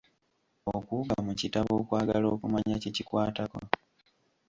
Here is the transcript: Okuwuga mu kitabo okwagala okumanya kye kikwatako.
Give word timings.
Okuwuga 0.75 1.15
mu 1.25 1.33
kitabo 1.39 1.71
okwagala 1.81 2.27
okumanya 2.33 2.75
kye 2.81 2.91
kikwatako. 2.95 3.59